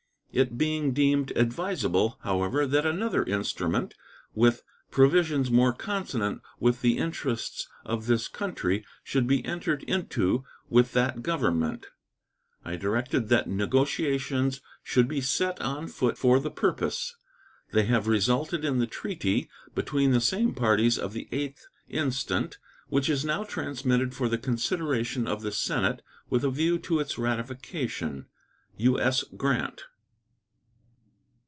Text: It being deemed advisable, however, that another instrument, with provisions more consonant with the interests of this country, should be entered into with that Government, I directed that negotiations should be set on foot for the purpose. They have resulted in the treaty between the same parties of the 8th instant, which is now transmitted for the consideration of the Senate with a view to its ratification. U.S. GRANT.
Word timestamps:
It 0.33 0.57
being 0.57 0.93
deemed 0.93 1.31
advisable, 1.35 2.17
however, 2.21 2.65
that 2.65 2.85
another 2.85 3.21
instrument, 3.25 3.95
with 4.33 4.63
provisions 4.89 5.51
more 5.51 5.73
consonant 5.73 6.41
with 6.57 6.79
the 6.79 6.97
interests 6.97 7.67
of 7.83 8.05
this 8.05 8.29
country, 8.29 8.85
should 9.03 9.27
be 9.27 9.43
entered 9.43 9.83
into 9.83 10.45
with 10.69 10.93
that 10.93 11.21
Government, 11.21 11.87
I 12.63 12.77
directed 12.77 13.27
that 13.27 13.49
negotiations 13.49 14.61
should 14.81 15.09
be 15.09 15.19
set 15.19 15.59
on 15.59 15.89
foot 15.89 16.17
for 16.17 16.39
the 16.39 16.49
purpose. 16.49 17.13
They 17.73 17.83
have 17.87 18.07
resulted 18.07 18.63
in 18.63 18.79
the 18.79 18.87
treaty 18.87 19.49
between 19.75 20.11
the 20.13 20.21
same 20.21 20.55
parties 20.55 20.97
of 20.97 21.11
the 21.11 21.27
8th 21.33 21.63
instant, 21.89 22.57
which 22.87 23.09
is 23.09 23.25
now 23.25 23.43
transmitted 23.43 24.15
for 24.15 24.29
the 24.29 24.37
consideration 24.37 25.27
of 25.27 25.41
the 25.41 25.51
Senate 25.51 26.01
with 26.29 26.45
a 26.45 26.49
view 26.49 26.79
to 26.79 27.01
its 27.01 27.17
ratification. 27.17 28.27
U.S. 28.77 29.25
GRANT. 29.35 29.83